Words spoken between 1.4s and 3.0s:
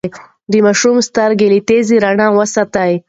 له تیزې رڼا وساتئ.